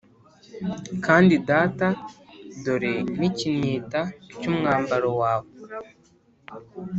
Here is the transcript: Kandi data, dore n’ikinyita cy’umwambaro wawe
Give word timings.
Kandi 1.05 1.33
data, 1.49 1.87
dore 2.63 2.93
n’ikinyita 3.19 4.01
cy’umwambaro 4.39 5.09
wawe 5.21 5.49